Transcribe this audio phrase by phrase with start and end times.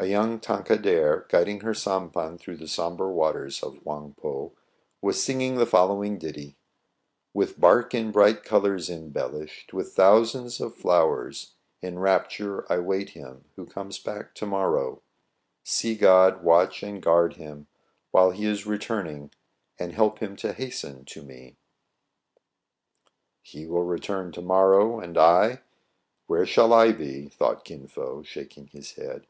[0.00, 4.52] A young Tankadere, guiding her sampan through the sombre waters of Houang Pou,
[5.02, 6.56] was singing the following ditty:—"
[7.34, 13.46] With bark in bright colors, Embellished With thousands of flowers, In rapture I wait him
[13.56, 15.02] Who comes back to morrow.
[15.66, 15.94] 8o TRIBULATIONS OF A CHINAMAN, Sea
[16.38, 17.66] god, watch and guard him,
[18.12, 19.32] While he is returning,
[19.80, 21.56] And help him to hasten To me
[22.34, 22.34] 1
[23.42, 25.62] ""He will return to morrow; and I,
[26.28, 27.26] where shall I be?
[27.28, 29.26] thought Kin Fo, shaking his head.